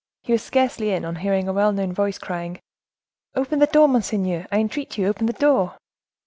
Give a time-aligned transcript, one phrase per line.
[0.23, 5.05] He was scarcely in his well known voice crying:—"Open the door, monseigneur, I entreat you,
[5.07, 5.77] open the door!"